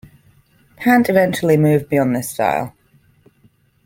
[0.77, 2.73] Pant eventually moved beyond this style.